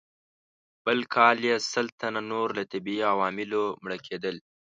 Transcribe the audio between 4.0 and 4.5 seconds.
کېدل.